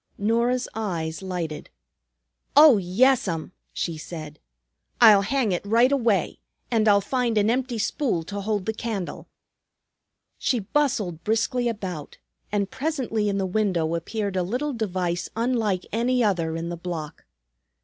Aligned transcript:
Norah's 0.17 0.67
eyes 0.73 1.21
lighted. 1.21 1.69
"Oh, 2.57 2.77
yes'm," 2.77 3.51
she 3.71 3.99
said. 3.99 4.39
"I'll 4.99 5.21
hang 5.21 5.51
it 5.51 5.63
right 5.63 5.91
away. 5.91 6.39
And 6.71 6.87
I'll 6.87 7.01
find 7.01 7.37
an 7.37 7.51
empty 7.51 7.77
spool 7.77 8.23
to 8.23 8.41
hold 8.41 8.65
the 8.65 8.73
candle." 8.73 9.27
She 10.39 10.57
bustled 10.61 11.23
briskly 11.23 11.69
about, 11.69 12.17
and 12.51 12.71
presently 12.71 13.29
in 13.29 13.37
the 13.37 13.45
window 13.45 13.93
appeared 13.93 14.35
a 14.35 14.41
little 14.41 14.73
device 14.73 15.29
unlike 15.35 15.85
any 15.91 16.23
other 16.23 16.55
in 16.55 16.69
the 16.69 16.77
block. 16.77 17.25